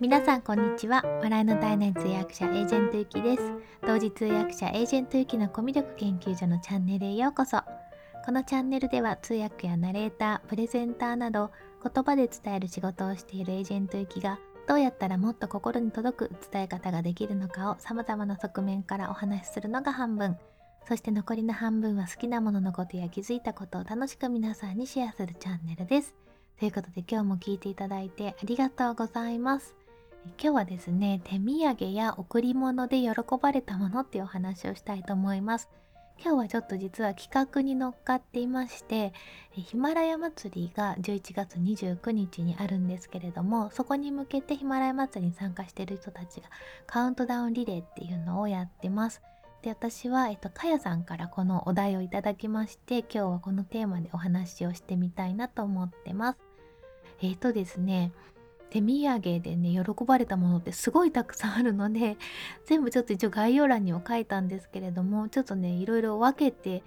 [0.00, 3.42] 皆さんこんにちは笑いの体内通訳者エージェントゆきです
[3.86, 7.58] 同時通訳者エージェントゆきのコミュ力研究所のチャンネルへようこそ
[8.24, 11.50] このチャンネルでは通訳やナレータープレゼンターなど
[11.84, 20.38] 言葉で伝える仕事をしているエージェントゆきがどうやったらもっと心に届く伝え方ができるのかを様々な側面からお話しするのが半分
[20.88, 26.14] そして残りの半分は好きなもののことや気づいたことを楽しく皆さんにシェアするチャンネルです。
[26.58, 29.74] ということで今日も聞いていただいてありがとうございます。
[30.24, 35.68] 今日はですね手土産や贈り物で喜ばれたものっていうお話をしたいと思います。
[36.22, 39.14] 今日はちょっと実は企画に乗っかっていまして
[39.52, 46.50] ヒマラヤ祭りが11月29日にあるんですけれどもそこに向けてヒマラヤ祭りに参加している人たちが
[46.86, 49.22] カウントダウンリレーっていうのをやってます。
[49.62, 56.38] で私は、えっと、かやさんからこのお題をいただきまして今日はこのテーマでお話をしてみたいなと思ってます。
[57.22, 58.12] えっ、とですね
[58.70, 62.16] 手土産でね喜ばれたものってすごいたくさんあるので
[62.66, 66.82] 全部ちょっと一応概要欄には書いたんですけれどもちょっとねいろいろ分けて、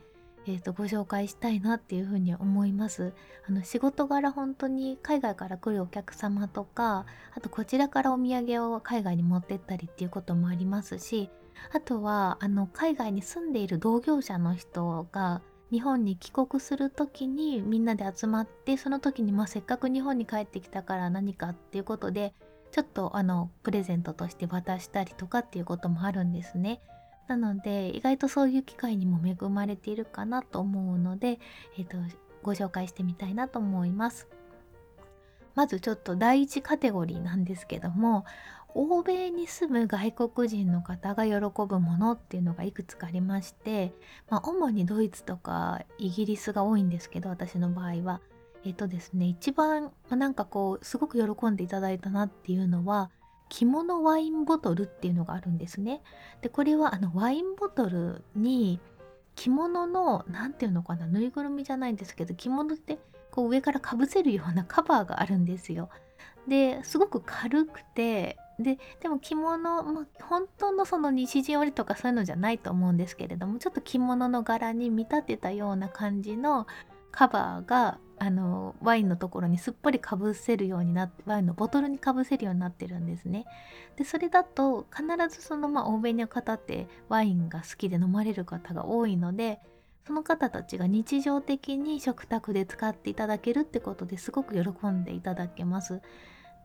[0.45, 3.13] えーと、ご紹介したいなっていうふうに思います。
[3.47, 11.29] あの仕事柄本当に海外から来るお客様とかあとこちらからお土産を海外に持ってったりっていうこともありますし
[11.73, 15.41] あとはあの海外に住んでいる同業者の人が
[15.73, 22.35] 日本に帰国する時にみんなで集まってその時にまあせっかく日本に帰ってきたから何かっていうことで
[22.71, 26.79] ちょっとあのプレゼントとして渡したりとかっていうこともあるんですね。
[27.27, 31.39] なので意外とそういう機会にも恵まれているかなと思うので、
[31.79, 31.97] えーと、
[32.43, 34.27] ご紹介してみたいなと思います。
[35.55, 38.25] まずちょっと第1カテゴリーなんですけども
[38.75, 41.33] 欧米に住む外国人の方が喜
[41.67, 43.93] ぶものっていうのがいくつかありまして、
[44.29, 48.21] まあ、主にドイツとかイギリスが多いんですけど私の場合は。
[48.65, 53.11] えっとですね一番、なんかこうすごく喜んでいただいたなっていうのは
[53.49, 56.01] 着物ワインボトルっていうのがあるんですね。
[56.41, 58.79] でこれはあのワインボトルに
[59.35, 62.99] 着物の何て言うのかなぬいぐるみじゃないんですけど着物って
[63.31, 65.89] こう上からかぶせるようなカバーがあるんですよ。
[66.47, 76.67] ですごく軽くてででも着物、まあ、本当のその西陣織とかそういうのじゃないと思うんですけれどもちょっと着物の柄に見立てたような感じの
[77.11, 83.45] カバーがあのワインのところにすっぽりかぶせるようになってワインのボトルにかぶせるようになってるんですね。
[83.97, 89.59] でそれだと必ずそのまあ欧米の方ってワインが好きで飲まれる方が多いので
[90.07, 96.01] その方たちが日常的に食卓で使っていただけるってことですごく喜んでいただけます。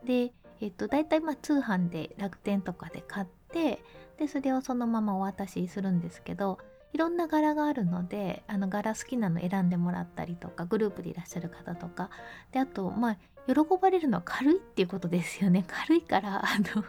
[0.05, 3.83] でえっと、大体まあ通販で楽天とかで買って
[4.19, 6.59] でそれをそのままお渡しするんですけど
[6.93, 12.11] いろんな柄があるのであの柄好きなの選んでもらったりとかグループでいらっしゃる方とか
[12.53, 15.65] であとまあ喜ばれるのは軽いっていうことですよね。
[15.69, 16.85] 軽いからあの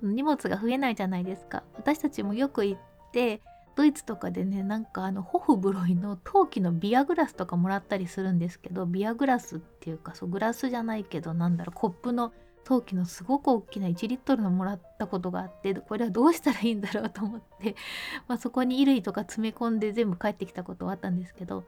[0.00, 1.64] 荷物が増えないじゃないですか。
[1.74, 2.80] 私たちもよく行っ
[3.12, 3.42] て
[3.74, 12.32] ドイツとかでねなんかあのホフブロイの陶器のビアグラスとかもらったりするんですけどビアグラスっていうかそうグラスじゃないけどなんだろうコップの
[12.68, 17.76] 陶器のすごく大きな1リットルのもらったことがあってこれはどうしたらいいんだろうと思って、
[18.28, 21.64] まあ、そこに衣類とか詰め込んで全部帰ってきたことはあったんですけど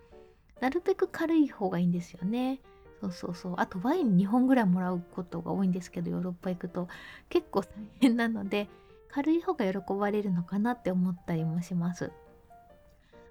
[0.60, 2.60] なるべく軽い方がいいんですよね。
[3.00, 6.86] そうそうそうあとワイン2本ぐらいもらうことが多いんですけどヨーロッパ行くと
[7.30, 7.68] 結構大
[7.98, 8.68] 変なので
[9.08, 12.12] 軽い方が喜ばれるのかなって思ったりもします。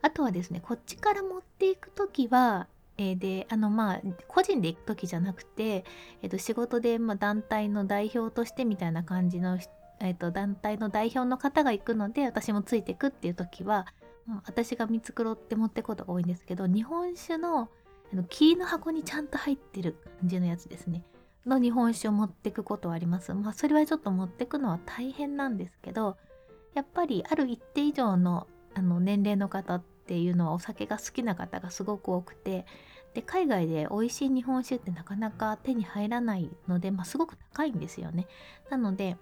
[0.01, 2.67] あとはですねこっちから持っていく時は
[2.99, 5.85] えー、であのまあ個人で行く時じゃなくて、
[6.21, 9.57] えー、と仕事で、まあ、団体の代表としてみたいな感じの、
[10.01, 13.87] えー、と団体の代表の方が行くので私もついてくっていう時は、
[14.45, 17.69] 私が見繕って持ってくことが多いんですけど日本酒の
[18.11, 21.03] あの木の箱にちゃんと入ってる感じのやつですね
[21.45, 23.33] の日本酒を持ってくことはあります。
[23.33, 26.17] まあそれはちょっと持ってくのは大変なんですけど
[26.73, 32.65] やっぱりある一定以上のあの年齢の方ってていうのはお酒が好きな方がすごく多くて
[33.13, 38.27] で海外で美味しい日本酒ってなかなか手に入らないので、まあ、すごく高いんですよね。
[38.71, 39.17] なので、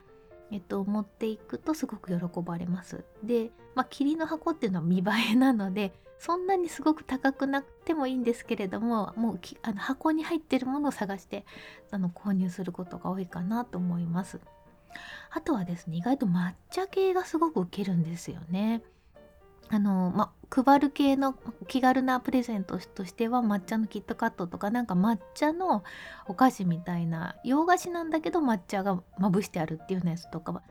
[0.49, 3.03] えっと、持っていくとすごく喜ばれます。
[3.21, 11.45] で、まあ、霧の箱っていうのは見栄えなのでそんなにすごく高くなくてもいいんですけれどももうあの箱に入ってるものを探して
[11.91, 14.39] あの購入することが多いかなと思います。
[15.31, 18.81] あとはですね意外と抹茶系がすごく受けるんですよね。
[19.69, 21.35] あのま配る系の
[21.67, 25.83] 気軽なプレゼントとしては抹茶のキットカットとかなんか抹茶の
[26.27, 30.61] お菓子みたいな洋菓子なんだけど抹茶がまぶしてあるっていうようなやつとか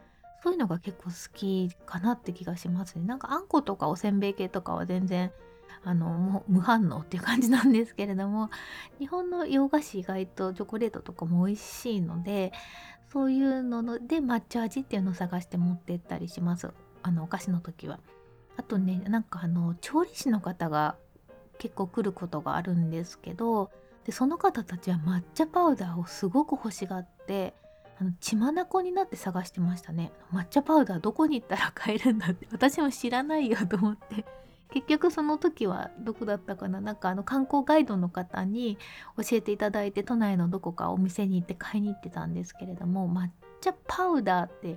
[0.42, 5.30] そういうのが結構好きかなって気がしますねなんかあんことかおせんべい系とかは全然
[5.84, 8.50] あのもう無反応っていう感じなんですけれども
[8.98, 12.52] 日本の洋菓子意外とチョコレートとかも美味しいので
[13.12, 16.72] そういうので抹茶味っていうのを探して持ってったりします
[17.02, 18.00] あのお菓子の時は。
[18.56, 20.96] あとねなんかあの調理師の方が
[21.58, 23.70] 結構来ることがあるんですけど
[24.04, 27.54] でその方たちは抹茶パウダーをすごく欲しがって
[27.98, 30.12] あの血眼になって探してましたね。
[30.32, 34.24] 抹茶パウダーどこに行ったら買えるんだって私も知らないよと思って。
[34.72, 36.80] 結局その時はどこだったかな？
[36.80, 38.76] なんかあの観光ガイドの方に
[39.16, 43.28] 教えていただいて都内のどこかお店に行って買いに行ってたんですけれども抹
[43.60, 44.76] 茶パウダーって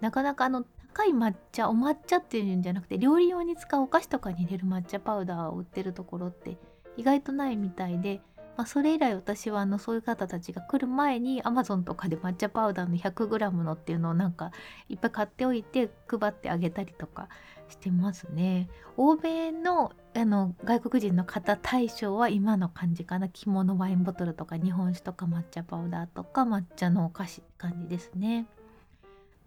[0.00, 6.58] なかなかあの高い抹茶お抹茶っていうんじゃなくて料理用に使うお菓子とかに入れる抹茶パウダーを売ってるところって
[6.96, 8.20] 意外とないみたいで、
[8.56, 14.50] まあ、それ以来私はあのそういう方たちが来る前に Amazon とかで抹茶パウダーの 100g のっていうのをなんか
[14.88, 17.28] いっぱい買っておいて配ってあげたりとか
[17.68, 18.68] してますね。
[18.96, 28.46] 欧米のあの外国人の方対象は今の感じかな着物ワインボトルとか日本酒とか抹茶パウダーとか抹茶のお菓子って感じですね。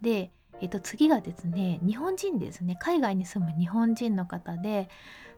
[0.00, 4.88] でえっと、次がですね日本人ですね海外に住む日本人の方で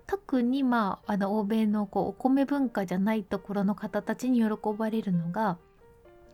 [0.07, 4.47] 特にまああの欧米のこうお米文化じゃないところの方たちに喜
[4.77, 5.59] ばれるのが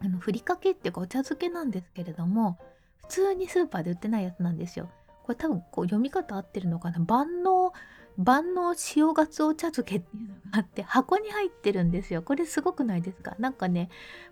[0.01, 2.59] あのふりかけっていうかお茶漬けなんですけれども
[3.03, 4.91] 普通にスーパーで売ってないやつなんですよ。
[5.25, 7.73] これ多分こう読み方合ってるのかな万能
[8.19, 12.23] 万能塩がつお茶漬けっていうのがあって箱に入ってるんですよ。
[12.23, 13.35] これすごくないですか？
[13.39, 13.89] なんかね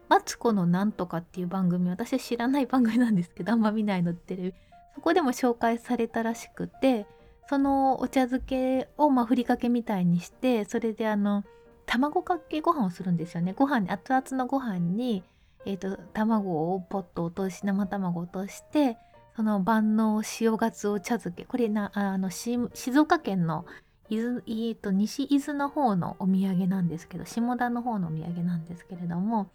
[0.08, 4.54] マツコのなんとかっていう番組私は知らない番組なんですけどあんま見ないのってる
[4.94, 7.06] そこでも紹介されたらしくて
[7.48, 11.44] そのお茶漬けをまあふりかけみたいにしてそれであの
[11.86, 13.52] 卵かけご飯をするんですよね。
[13.52, 15.24] ご飯に熱々のご飯に
[15.66, 18.96] えーと、卵をポッと落とし生卵を落として
[19.36, 22.68] その万能塩がつお茶漬けこれなあの静
[22.98, 23.64] 岡県の
[24.08, 29.50] 伊豆、えーと、西伊豆の方のお土産なんですけど下田の方のお土産なんですけれども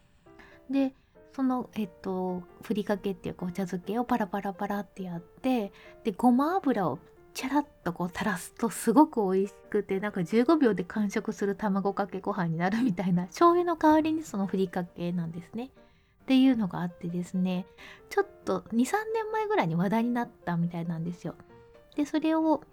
[0.69, 0.94] で
[1.36, 5.74] そのえっ、とふりかけっていうかお茶漬けをパラパラパラってやって
[6.06, 7.00] でごま油を
[7.33, 15.69] チャラッとこう垂らすとすごく美味しくてなんか15秒で完食する卵かけご飯になるみたいな醤油の代わりにそのふりかけなんですね。
[16.25, 17.68] っていうのがあってですね
[18.10, 21.36] ちょっと23年前ぐらいに話題になったみたいなんですよ。
[21.95, 22.63] でそれを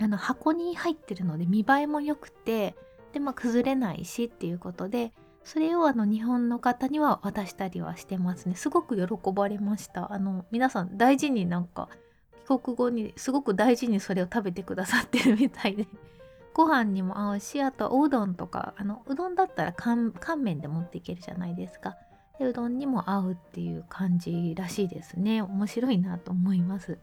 [0.00, 2.74] あの箱に入ってるので見栄えも良くて
[3.12, 5.12] で、まあ、崩れないしっていうことで
[5.44, 8.54] それをあの日本の方には渡したりはしてますね。
[8.54, 10.12] すごく喜ばれました。
[10.12, 11.90] あの皆さん大事になんか
[12.48, 15.86] 帰国後にすごく大事にそれを食べてくださってる みたいで。
[16.54, 21.96] ご飯にも合うしあとはおうどんとかあのうどんだったら乾麺で持っていけるじゃないですか。
[22.38, 25.42] でうどんにも合うっていう感じらしいですね。
[25.42, 26.98] 面白いなと思います。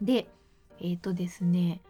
[0.00, 0.28] で
[0.80, 1.80] えっ、ー、とですね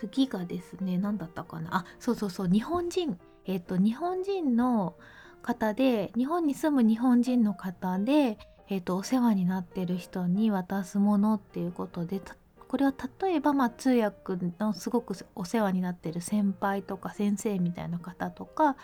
[0.00, 1.78] 次がですね何だったかな？
[1.78, 3.18] あそうそうそう日本人。
[3.46, 4.94] えっ、ー、と日本人の
[5.42, 8.38] 方で日本に住む日本人の方で
[8.70, 12.20] えーと、お世話になってる人に渡すものっていうことで
[12.68, 18.76] これは例えば、まあ、通訳のすごくお世話になってる先輩とか先生みたいな方とか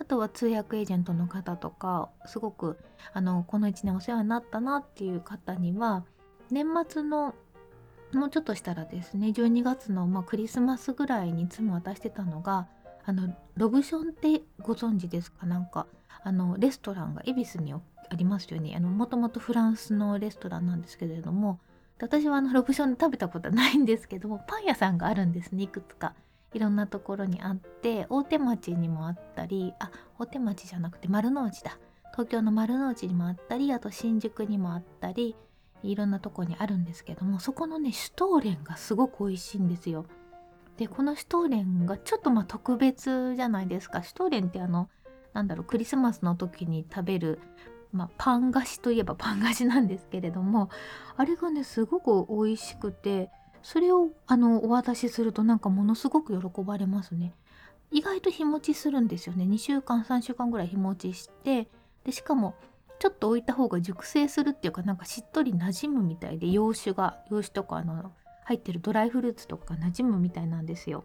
[0.00, 2.78] あとは通訳エージェントの方とかすごく
[3.12, 6.04] あのこの1年お世話になったなっていう方には
[6.50, 7.34] 年末の
[8.14, 12.68] もうちょっとしたらですね12月の、まあ、クリスマスぐらいにいつも渡してたのが
[13.04, 15.46] あのロブションってご存知ですか？
[15.46, 15.86] なんか
[16.24, 17.80] あのレストランが恵比寿にあ
[18.16, 18.78] りますよね。
[18.80, 21.60] もともとフランスのレストランなんですけれども
[21.98, 26.14] 私はあのロブションで食べたことはないんですけどもパン屋さんがあるんですねいくつか。
[26.54, 31.78] いろんなところにあって大手町にもあったりあ大手町じゃなくて丸の内だ。
[32.12, 35.36] 東京の丸の内にもあったりあと新宿にもあったり
[35.82, 40.06] いろんなとこにあるんですけどもそこのねシュトーレンがすごく美味しいんですよ。
[40.78, 44.02] でこのシュトーレンがちょっとまあ特別じゃないですか。
[44.02, 44.88] シュトーレンってあの
[45.32, 47.40] なんだろうクリスマスの時に食べる
[47.92, 50.70] まあ、パン菓子といえばパン菓子なんですけれども
[51.16, 53.30] あれがねすごく美味しくて
[53.62, 57.34] それをあのお渡しするとなんかものすごく喜ばれますね。
[57.90, 59.44] 意外と日持ちするんですよね。
[59.44, 61.68] 2週間3週間ぐらい日持ちして
[62.04, 62.54] でしかも
[62.98, 68.12] ちょっと置いた方が熟成するっていうかなんかしっとり馴染むみたいで洋酒が洋酒とかあの
[68.44, 71.04] 入ってるドライフルーツとか馴染むみたいなんですよ。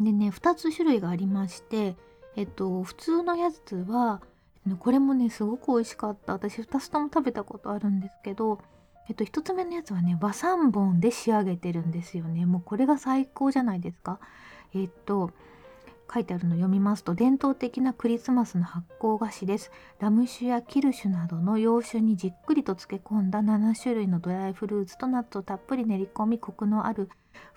[0.00, 1.96] でね2つ種類がありまして
[2.36, 4.22] えっと普通のやつは
[4.78, 6.34] これもねすごく美味しかった。
[6.34, 8.60] 私2つとも食べたことあるんですけど
[9.08, 12.46] えっと1つ目のやつはね和三本で仕上げてるんですよね。
[12.46, 14.20] もうこれが最高じゃないですか。
[14.74, 15.30] えっと
[16.12, 19.72] 書いてあるの読みますと伝統的なクリスマスの発酵菓子です。
[19.98, 27.08] ラム酒やキルシュなどの洋酒にじっくりと漬け込んだ7種類のドライフルーツとナッツをたっぷり練り込みコクのある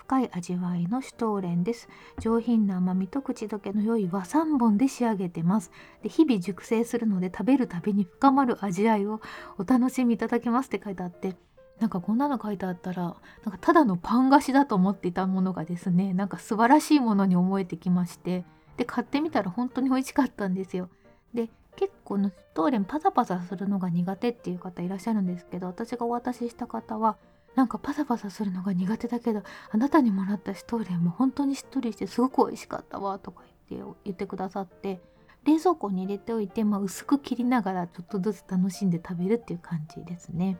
[0.07, 1.89] 深い味わいのシュトーレンです。
[2.19, 5.71] 上品な甘みと口どけの良い和三本で仕上げてます。
[6.03, 9.19] で日々熟成するので食べるたびに深まる味わいを
[9.57, 10.67] お楽しみいただけます。
[10.67, 11.35] って書いてあって
[11.79, 18.45] なんかこんなの書いてあったらなんかただのパン菓子だと思っていたものがですねなんか素晴らしいものに思えてきまして
[18.77, 20.89] で買ってみたら本当に美味しかったんですよ。
[21.33, 27.17] で結構のシュトーレンパサパサするのが苦手っていう方いらっしゃるんですけど私がお渡しした方は
[27.55, 35.01] なんかパサパサするのが苦手だけどあなたにもらったシュトーレンも本当にしっとりしてすごく美味しかったわとか言って言ってくださって
[35.45, 40.57] 冷蔵庫に入れておいて、まあ、薄く切りながらちょっとずつ楽しんで食べるっていう感じですね。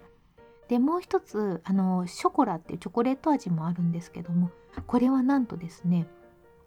[0.68, 4.50] でもう一つあのショコラっていうチョコレート味もあるんですけども
[4.88, 6.08] これはなんとですね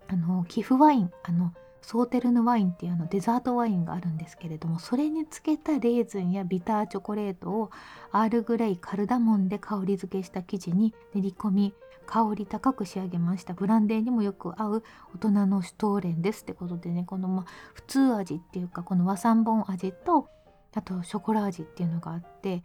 [0.06, 7.70] あの寄付ワインあのソーテルヌワインっていうのデザートワインがあるんですけれどもそれにつけたレーズンやビターチョコレートを
[8.12, 11.74] アールグレイカルダモンで香り付けした生地に練り込み
[12.06, 13.52] 香り高く仕上げました。
[13.52, 14.82] ブランデーにもよく合う
[15.14, 17.44] 大人のシュトーレンですってことでねこのま
[17.74, 20.26] 普通味っていうかこの和三本味と
[20.74, 22.62] あとショコラ味っていうのがあって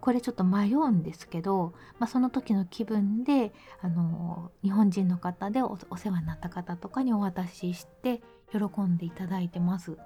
[0.00, 9.96] これちょっと迷うんですけど、まあ、その時の気分であの日本人の方でお世話になった方とかにお渡しして喜んでいただいてます。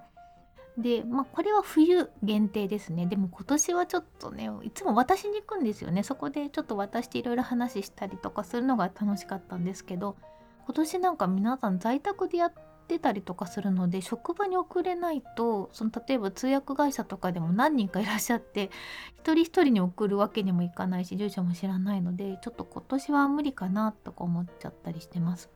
[0.76, 3.06] で、まあ、これは冬限定ですね。
[3.06, 6.02] でも今年はちょっとね、いつも渡しに行くんですよね。
[6.02, 10.16] そこでちょっと渡していろいろ話したりとかするのが楽しかったんですけど、
[10.64, 12.52] 今年なんか皆さん在宅でやっ
[12.88, 18.70] てたりとかするので、職場に送れないと、その例えば通訳会社とかでも何人かいらっしゃって、
[19.18, 25.50] 一人一人に送るわけにもいかないし、住所も知らないので、ちょっと今年は無理かなとか思っちゃったりしてます。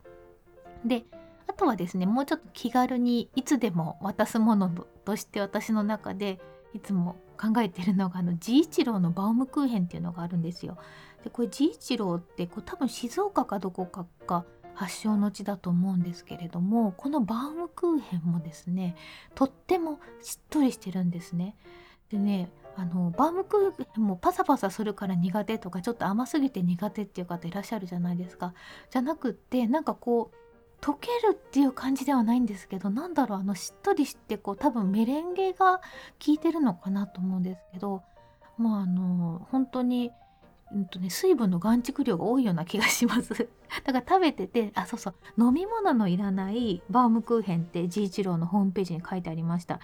[0.85, 1.03] で、
[1.49, 4.69] あとはですねもうちょっと気軽にいつでも渡すもの
[5.03, 6.39] として私の中で
[6.75, 10.77] いつも考えてるのがあの治一郎のバウムクーヘンっていうのがあるんですよ。
[11.23, 18.95] でこれ治一郎ってこう多分静岡かどこかが発祥の地だと思うんですけれどもこのバウムクーヘンもですね
[19.33, 21.55] とってもしっとりしてるんですね。
[22.11, 28.53] でねあのバームクーヘンもパサパサするから苦手とかちょっと甘すぎて苦手っていう方いらっしゃるじゃないですか。
[28.91, 30.48] じゃなくってなんかこう
[30.81, 35.81] 溶けるっていう感じではないんですけどなんだろうあのしっとりしてこう多分メレンゲが効
[36.27, 38.01] いてるのかなと思うんですけど
[38.57, 40.11] まああの本当に
[40.71, 43.49] うんとね、水分の含蓄量が多いような気がします。
[43.85, 49.79] だから食べててあそうそう飲み物のいらないバームクーヘンって治一郎のホームページに書いてありました。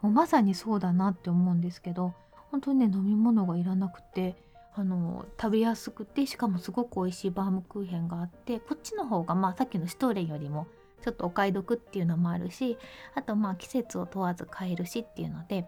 [0.00, 2.14] もうまさにそうだなって思うんですけど
[2.50, 4.36] 本当にね飲み物がいらなくて
[4.78, 10.66] あの食べやすくてしかもすごく美味しいバームクーヘンがあってこっちの方がまあさっきのシュトーレンよりも
[11.02, 12.76] ちょっとお買い得っていうのもあるし
[13.14, 15.66] あとまあ季節を問わず買えるしっていうので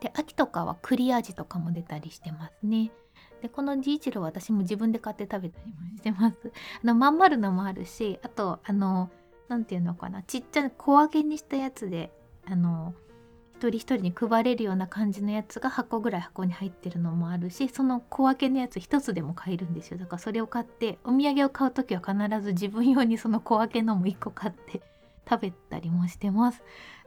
[0.00, 2.90] で秋とかは栗味とかも出たりしてますね。
[3.42, 6.36] でこのジーチロ私も自分で買って食べたりもしてます。
[6.82, 9.10] あのまん丸のもあるしあとあの
[9.48, 12.10] 何て言うのかなちっちゃい小分けにしたやつで
[12.46, 12.94] あの
[13.56, 19.98] 一人一人に配れるような感じのやつが8個ぐらい箱に入ってるのもあるしその小分けのやつ1つでも買えるんですよ。
[19.98, 24.82] だからそれを買ってお土産を買う時は必ず自分用にその小分けのも1個買って
[25.28, 26.62] 食べたりもしてます。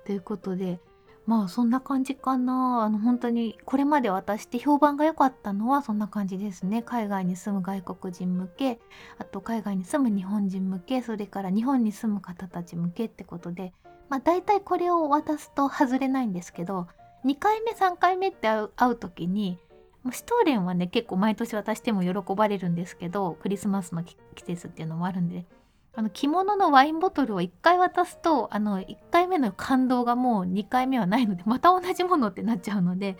[0.05, 0.79] ということで
[1.25, 2.83] まあそんな感じかな。
[2.83, 6.81] あの本当にこれまで渡して評判が良かったのはそんな感じですね。
[6.81, 8.79] 海外に住む外国人向け
[9.17, 13.73] あと海外に住む日本人向けそれから日本に住む方たち向けってことで
[14.09, 16.87] まあ大体これを渡すと外れないんですけど
[17.25, 19.57] 2回目3回目って会う会う時に
[20.11, 25.45] シュトーレンはね結構毎年渡しても喜ばれるんですけどクリスマスの季節っていうのもあるんで
[25.97, 33.17] あの着物のワインボトルを1回渡すとあの1回目の感動がもう2回目はないのでまた同じものってなっちゃうので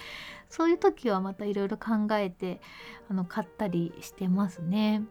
[0.47, 2.61] そういう時はまたいろいろ考えて
[3.09, 5.03] あの買ったりしてますね。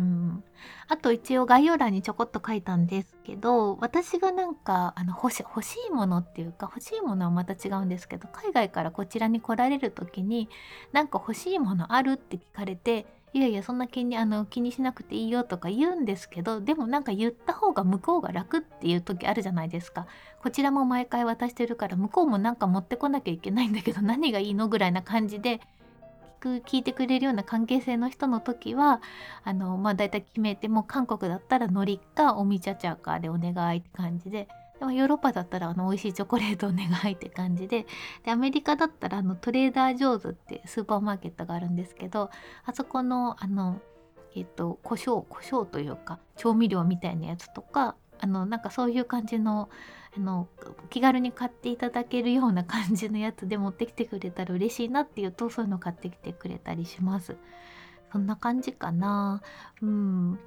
[0.00, 0.42] うん、
[0.88, 10.48] あと一応概要欄にちょこっと書いたんですけど私がなんかあの欲し欲しいものっていうか欲しいものはまた違うんですけど海外からこちらに来られる時に
[10.92, 13.04] なんか欲しいものあるって聞かれて
[13.34, 20.06] いやいやそんな気にあの気にしなくていいよとか言うんですけどでもなんか言った方が向こうが楽っていう時あるじゃないですか。
[20.42, 25.60] こちらも毎回渡してるから向こうもなんか持ってこなきゃいけないんだけど何がいいのぐらいな感じで
[26.40, 29.00] く聞いてくれるような関係性の人の時は
[29.44, 37.86] あのまあ大体決めても韓国だったらのりかおみちゃちゃかでお願いって感じででもヨーロッパだったらあの美味しいチョコレートお願いって感じで
[38.24, 42.30] でアメリカだったらあのトレーダー・ジョーズってスーパーマーケットがあるんですけど
[42.64, 43.80] あそこのあの
[44.34, 49.68] えっと胡椒胡椒というか調味料みたいなやつとかあのなんかそういう感じの
[50.16, 50.48] あの
[50.90, 57.36] 気軽に買っていただけるような感じのやつで持ってきてくれたら嬉しいなっていうとそういうの買ってきてくれたりします。
[58.12, 59.40] そんな感じかな。
[59.80, 60.38] うん。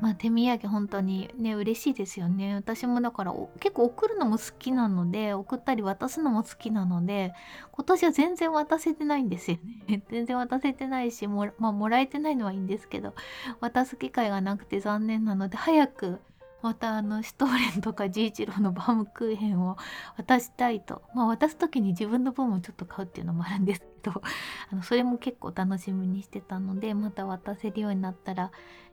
[0.00, 7.32] まあ手土産本当にね嬉しいですよね私もだから結構送るのも好きなので送ったり渡すのも好きなので
[7.72, 13.14] 今年は全然渡せてないんですよね 全然渡せてないしも,、まあ、もらえてないのはいいんですけど
[13.60, 16.20] 渡す機会がなくて残念なので早く
[16.62, 19.76] またあのシュトーレンとかジーチローのバームクーヘンを
[20.16, 24.22] 渡したいと まあ渡す時に自分の分もちょっと買うっていうのもあるんですけど
[24.70, 28.50] あのそれも結構楽しみにしてたのでまた渡せるようになったら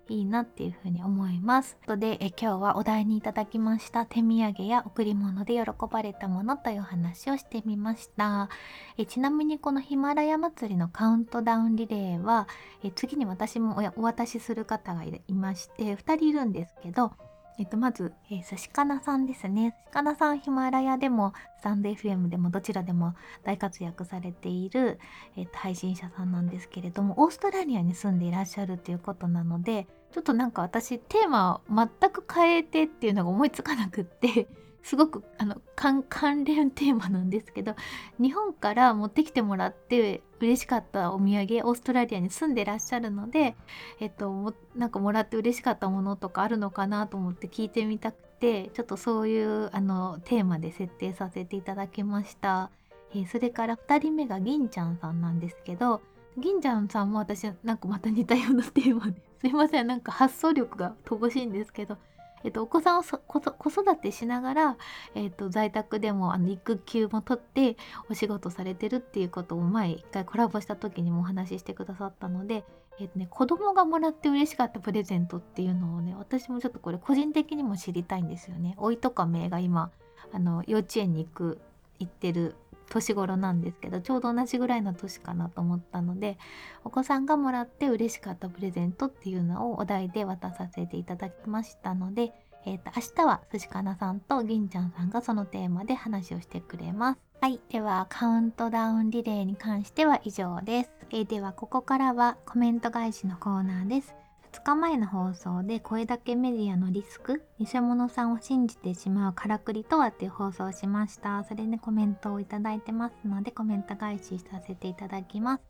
[0.09, 1.77] いいなっていうふうに思います。
[1.85, 8.49] とでえ今日はお題にいただきました手土産や贈り物で喜ばれたものという話をしてみました。
[8.97, 12.47] えちなみにこのヒマラヤ祭りのカウントダウンリレーは
[12.83, 17.11] え次に私もお渡しする方がいまして2人いるんですけど
[17.59, 19.75] えっと、まず、えー、寿司かなさんですね。
[19.85, 24.99] 寿司かなさんヒマラヤでも、スタンド FM でもどちらでも大活躍されている、
[25.35, 34.47] えっと、配信者さんなんですけれども、オーストラリアに住んでいらっしゃるということなので、ちょっとなんか私テーマを全く変えてっていうのが思いつかなくって
[34.83, 36.03] すごくあの関
[36.45, 37.75] 連テーマなんですけど
[38.19, 43.55] 日本から持ってきてもらって嬉しかったお土産オーストラリアに住んでらっしゃるので、
[43.99, 52.69] えっと、もなんかもらって嬉しかったものとかあるのかなと思って聞いてみたくてちょっとそういうあのテーマで設定させていただきました。
[53.13, 56.01] えー、それから2人目が銀ちゃんさんなんですけど
[56.37, 61.97] 銀ちゃんさんも私なんかまた似たようなテーマですいませんなんか発想力が乏しいんですけど、
[62.43, 64.77] えっと、お子さんを子育てしながら、
[65.15, 67.77] えっと、在宅でもあの育休も取って
[68.09, 72.63] お仕事されてるっていうことを前一回コラボした時にもお話ししてくださったので、
[72.99, 78.75] えっとね、子供がもらって嬉しかったプレゼントっていうのをね私もちょっとこれ個人的にも知りたいんですよね。
[78.77, 79.91] おいとかめが今
[80.31, 81.59] あの幼稚園に行く
[81.99, 82.55] 行ってる
[82.89, 86.37] 年頃なんですけどちょうど同じぐらいの年かなと思ったので
[86.83, 92.33] お子さんがもらって嬉しかったプレゼントっていうのをお題で渡させていただきましたので、
[92.65, 97.19] えーと、明日は寿司かなさんと銀ちゃんさんがそのテーマで話をしてくれます。
[97.39, 97.59] はい。
[97.69, 100.91] では、カウントダウンリレーに関しては以上です。
[101.11, 104.15] えー、では、ここからはコメント返しのコーナーです。
[104.57, 111.43] 2日前の放送で声だけメディアのリスク偽物さんを信じてしまうからくりとはっていう放送をしました。
[111.43, 115.63] それでコメントをいただいてますのでコメント返しさせていただきます。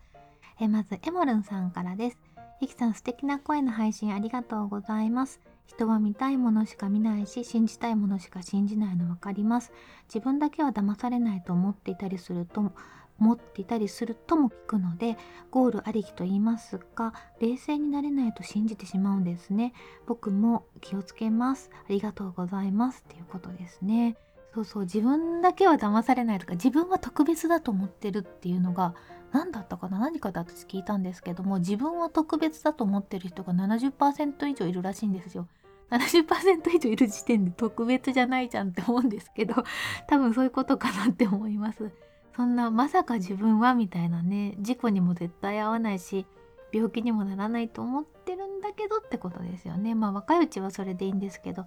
[0.61, 2.17] えまずエモルンさんからです。
[2.61, 5.41] ゆきさん素敵な声の配信ありがとうございます。
[5.65, 9.73] 人は見たいものしか見ないし信じたいものしか信じないの分かります。
[10.05, 12.71] 自分だけは騙されないと思っていたりすると
[13.19, 15.17] 持っていたりするとも聞くので
[15.51, 19.73] ゴールありきと言いますが冷静になれないと信じてしまうんですね。
[20.05, 21.69] 僕も気をつけます。
[21.73, 24.15] ありがとうございますっていうことですね。
[24.53, 24.83] そうそう。
[24.83, 28.95] 自分だけは騙されないとか自分は特別だと思ってるっていうのが
[29.31, 29.99] 何だったかな？
[29.99, 35.47] 何かで私聞いたんですけども自分は特別だと思ってる人が70%以上いるらしいんですよ。
[35.89, 39.63] 70%以上いる時点で特別じゃないじゃんって思うんですけど
[40.07, 41.91] 多分そういうことかなって思います。
[42.37, 46.27] そんなまさか自分はみたいなね事故にも絶対合わないし
[46.71, 51.65] 病気にもならないと思ってるんだけどってことですよねまあ若いうちはそれでいいんですけど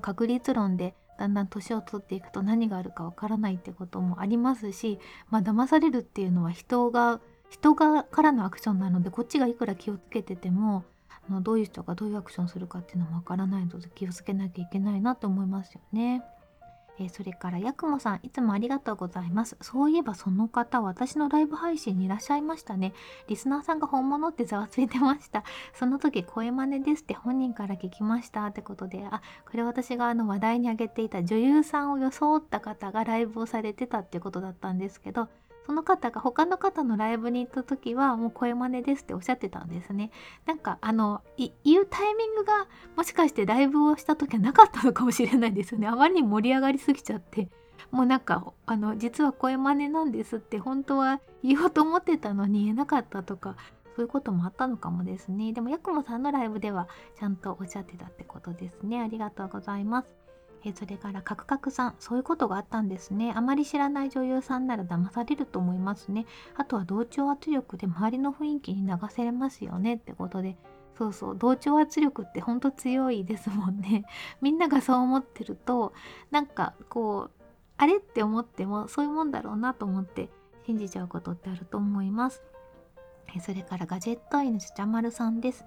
[0.00, 5.00] 確率論でだんだん年を取っていくと何があるかわからないってこともありますし
[5.30, 10.84] まあ騙されるっていうのは人が人がからのアクションなのでこっちがいくら気をつけてても
[11.28, 16.22] あのどういう人がどういうアクションするかっていうのもわからないので気をつけなきゃいけないなと思いますよね。
[16.98, 19.56] えー、それからやくもさんいつもありがとうございます。
[19.60, 22.92] そういえばその方私のライブ配信にいらっしゃいましたね。
[23.28, 25.44] リスナーさんが本物ってざわついてました。
[25.74, 35.28] その時声真似ですって本人から聞きましたってことであこれ私があの話題に挙げていた女優さんを装った方がライブをされてたってことだったんですけど
[35.66, 40.10] その方が他の方のライブに行った時はもう声真似ですっておっしゃってたんですね。
[40.46, 45.88] なんかあの言うタイミングがもしかしてライブをした時はなかったのかもしれないですよね。
[45.88, 47.48] あまりに盛り上がりすぎちゃって
[47.90, 53.56] もうなんかあの実は声真似なんですって本当は言おうと思ってたのに言えなかったとか
[53.96, 55.52] そういうこともあったのかもですね。
[55.52, 59.00] でもヤクモさんのライブではちゃんとおっしゃってたってことですね。
[59.00, 60.23] ありがとうございます。
[60.64, 63.32] えそれからカクカクさんそういうことがあったんですね。
[63.36, 66.26] あまり知らない女優さんなら騙されると思いますね。
[66.56, 69.94] あとは同調圧力で周りの雰囲気に流せれますよね。
[69.94, 70.56] ってことで。
[70.96, 71.36] そうそう。
[71.38, 74.04] 同調圧力ってほんと強いですもんね。
[74.40, 75.92] みんながそう思ってると
[76.30, 77.44] なんかこう
[77.76, 80.30] あれって思ってもそういうもんだろうなと思って
[80.66, 82.42] 信じちゃうことってあると思います。
[83.40, 85.64] それからガジェットアイのちゃまるさんです。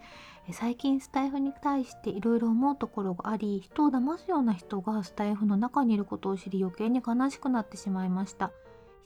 [0.51, 8.51] 最近スタイフに対していろいろ思うところがあり、人を騙すような人がスタイフの中にいることを知り余計に悲しくなってしまいました。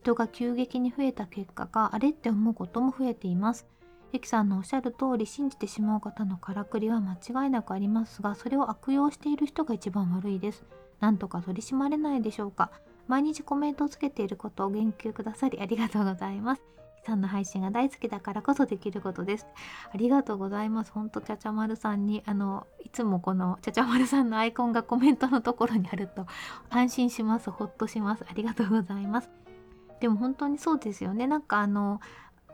[0.02, 3.68] 人が急激に増えた結果があれって思うことも増えています。
[4.14, 10.66] ゆきさんのおっしゃる通り信じてしまう方のからくりは間違いなくありますがそれを悪用している人が一番悪いです
[11.00, 12.72] なんとか取り締まれないでしょうか
[13.08, 16.62] 毎日コメントをつけていることを言及くださりありがとうございます
[17.04, 19.48] さんの配信が大好きだからこそできることです。
[19.94, 20.92] ありがとうございます。
[20.92, 26.26] ほんとちゃちゃまるさんに、あの、いつもこのちゃちゃまるさんのアイコンがコメントのところにあると
[26.70, 27.50] 安心します。
[27.52, 28.26] ほっとします。
[28.30, 29.30] ありがとうございます。
[30.00, 31.28] でも本当にそうですよね。
[31.28, 32.00] なんかあの、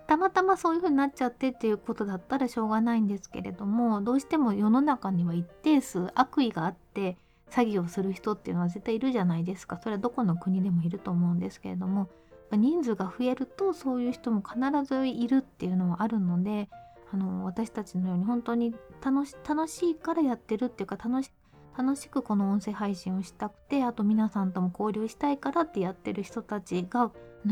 [0.07, 7.17] たまたまそういう風になっちゃってっていうことだったらしょうがないんですけれどもどうしても世の中には一定数悪意があって
[7.51, 12.09] 詐欺をする人っていうのは絶対いるじゃないですかそれはどこの国でもいると思うんですけれども
[12.55, 16.69] 人数が増えるとそういう人も必ずいるっていうのはあるので
[17.11, 21.31] あの私たちのように本当に楽し楽しいからやってるっていうか楽し
[21.77, 27.11] 楽しくこの音声配信をしたくてあと皆さんとも交流したいからってやってる人たちが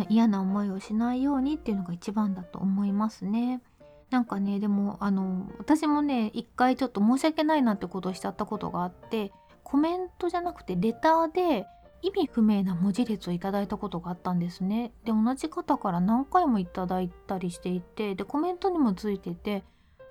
[0.10, 3.62] 嫌な思いをしないようにっていうのが一番だと思いますね。
[4.10, 9.32] なんかねでもあの私もね一回ちょっと申し訳ないなってことをしちゃったことがあって
[9.64, 11.68] コメントじゃなくてレターで
[12.02, 14.92] 意味不明な文字列をいただいたことがあったんですね。
[15.06, 19.64] で同じ方から何回もいただいたりしていてでコメントにもついてて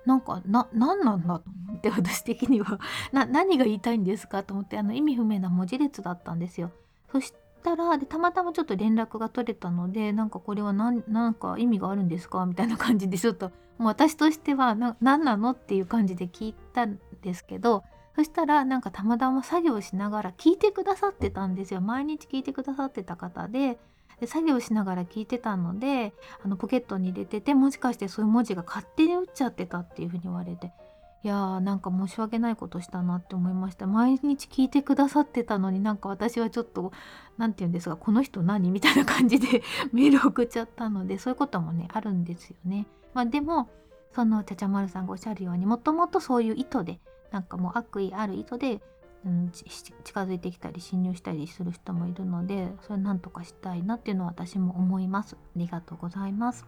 [0.05, 2.79] なんかな何なんだと思って私的には
[3.11, 6.71] な何が言いたいんですかと思ってあの意味不明な文字列だったんですよ。
[7.11, 12.45] そしたらでたまたまちょっと連絡が取れたのでなんかこれは何なんか意味があるんですか？
[12.45, 15.51] みたいな感じでちょっともう私としては何なの？
[15.51, 17.83] っていう感じで聞いたんですけど
[18.15, 21.81] そしたらなんかたまたま作業しながら聞いてくださってたんですよ。
[21.81, 23.77] 毎日聞いてくださってた方で。
[24.19, 30.71] で作業しながら聞いてたのであのポケットに入れててもしかしてそういう文字が勝手に打っちゃってたっていうふうに言われて。
[31.23, 33.87] いやーなんか申し訳ないことしたなって思いました。
[33.87, 36.93] 毎日聞いてくださってたのになんか私はちょっと
[37.37, 42.85] 何て言うんですかこの人何みたいな感じで メール送っちゃったのでそういうこともねあるんですよね。
[43.15, 43.69] まあ、でも
[44.13, 46.99] そのちゃちゃまるさんがおっしゃるようにもともとそういう意図で
[47.31, 48.81] なんかもう悪意ある意図で、
[49.25, 55.35] うん、近づいてきたり侵入したりする人もいるのでそれなんとかしたいなっていうのは私も思います。
[55.35, 56.65] ありがとうございます。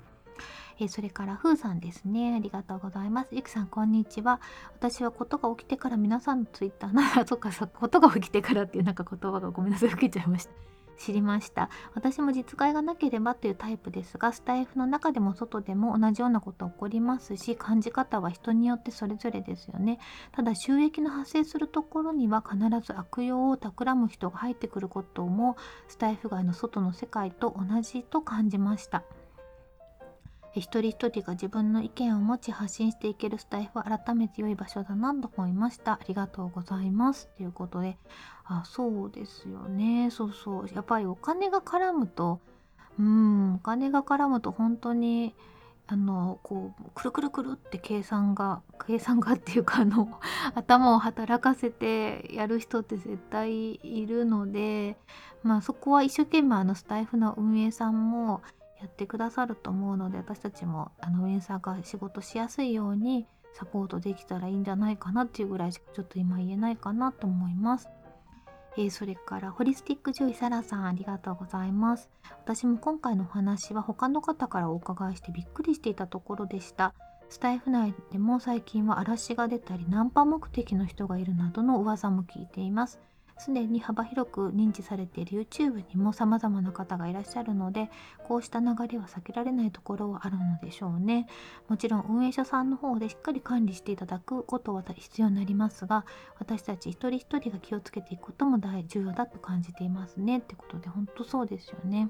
[0.80, 2.36] え、それからふうさんですね。
[2.36, 3.30] ありがとうございます。
[3.32, 4.39] ゆきさん、こんにちは。
[4.76, 10.52] 私はことが起きてから皆さんのツイッターな、そっかそっか、ことが起きてからっていうなんか言葉がごめんなさい、受けちゃいました。
[10.97, 11.69] 知りました。
[11.93, 19.99] 私も実害がなければというタイプですがスタイフの中でも外でも同じようなこと起こりますし感じ方は人によってそれぞれですよね。
[20.31, 25.57] ただ収益の発生するところには必ず悪用を企む人が入ってくることも
[25.88, 29.03] スタイフ外の外の世界と同じと感じました。
[30.53, 35.93] 一人一人が自分の意見を持ち発信していけるスタイフは改めて良い場所だなと思いました。
[35.93, 37.29] ありがとうございます。
[37.38, 37.97] ということで、
[38.45, 40.10] あ、そうですよね。
[40.12, 40.69] そうそう。
[40.73, 42.39] やっぱりお金が絡むと、
[42.99, 45.36] うん、お金が絡むと本当に、
[45.89, 50.19] あのこうくるくるくるって計算が計算がっていうかあの
[50.53, 54.97] 頭を働かせてやる人って絶対いるので
[55.43, 58.41] まあそこは一生懸命あのスタイフの運営さんも
[58.80, 67.90] やってくださると思うので私たちもあの運営さんが仕事しやすいようにサポートできたらいいんじゃないかなっていうぐらいしかちょっと今言えないかなと思います。
[68.78, 72.10] えー、それからホリスティック獣医サラさんありがとうございます。
[72.44, 76.94] 私も今回のお話は他の方からお伺いしてびっくりしていたところでした。
[77.30, 83.00] スタイフ内でも最近は嵐が出たりナンパ目的の人がいるなどの噂も聞いています。
[83.38, 87.89] すでに幅広く認知されている YouTube にも様々な方がいらっしゃるので
[88.23, 91.28] こうした流れは避けられないところはあるのでしょうね
[91.67, 96.06] もちろん運営者さんの方でしっかり管理していただくことは必要になりますが
[96.39, 102.10] 私たち一人一人が気をつけていくことも大重要だと感じていますねってことで本当そうですよね。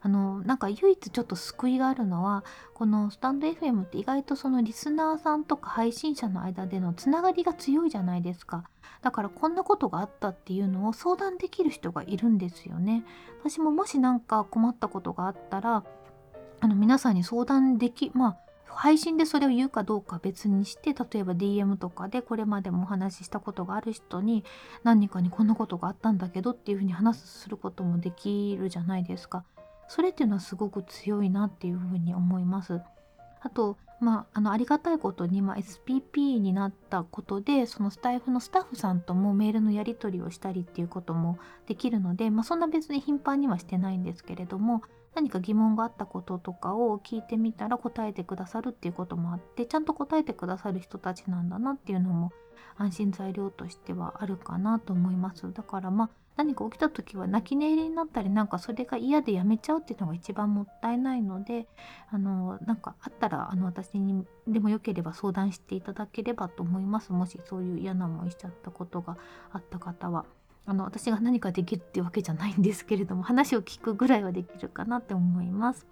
[0.00, 8.64] あのなんか唯一ちょっと救いがあるのはこのスタンド FM って意外とそのリスナーさんとか配信者の間でのつながりが強いじゃないですか
[9.02, 13.04] だからこんなことがあったっていうのを相談できる人がいるんですよね
[13.42, 15.84] 私ももし何か困ったことがあったら
[16.60, 18.36] あの皆さんに相談できまあ
[18.78, 24.44] 配信でそれを言うかどうか別にして例えば DM とかでこれまでもお話ししたことがある人に
[24.84, 29.44] 何かにこんなことがあったんだけどっていうふうに話することもできるじゃないですか。
[29.88, 32.80] それっていうのはすごく強いなっていうふうに思います。
[33.40, 44.82] あと、まあ、あのありがたいことに、まあ、SPP になったことでそのスタイフのスタッフさんともメールのやり取りをしたりっていうこともできるので、まあ、そんな別に頻繁にはしてないんですけれども
[45.14, 52.30] 何か疑問があったこととかを聞いてみたら答えてくださるっていうこともあってちゃんと答えてくださる人たちなんだなっていうのも
[52.76, 61.66] 安心材料としてはあるかなと思いますだからまあ何か起きた時は泣き寝入りになったりなんかそれが嫌でやめちゃうっていうのが一番もったいないので
[62.12, 69.16] あのなんかあったらあの私にでもよければ相談していただければと思いますもしそういう嫌な思いしちゃったことが
[69.52, 70.24] あった方は。
[70.64, 75.86] あの私が何かできるっていうわけじゃないんですけれども話を聞くぐらいはできるかなって思います。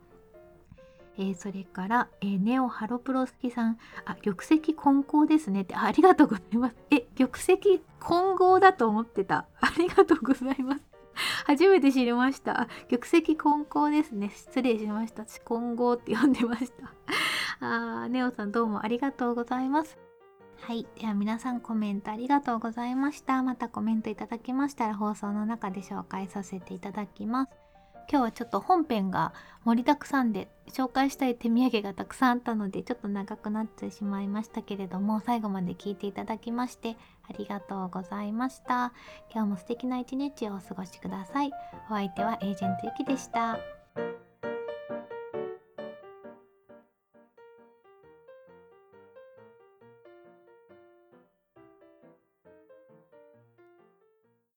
[1.18, 6.76] えー、それから、えー、ネオハロプロスキさん、あ、玉石混合ですねってあ、ありがとうございます。
[6.90, 9.46] え、玉石混合だと思ってた。
[9.60, 10.82] ありがとうございます。
[11.46, 12.68] 初めて知りました。
[12.90, 14.30] 玉石混合ですね。
[14.34, 15.24] 失礼しました。
[15.44, 16.92] 混合って呼んでました。
[17.60, 19.98] あネオさんどうもありがとうございます。
[20.60, 20.86] はい。
[21.00, 23.42] では皆さんコメントありがとうございました。
[23.42, 27.65] またコメントいただきましたら放送の中で紹介させていただきます。
[28.08, 29.32] 今日はちょっと本編が
[29.64, 36.96] 盛りだくさんで紹介したい手土産がたくさんあったのでちょっと長くなってしまいましたけれども最後まで聞いていただきまして
[37.28, 38.92] ありがとうございました。
[39.32, 41.50] 今日も素敵な一日をお過ごしください。
[41.90, 43.58] お相手はエージェントゆきでした。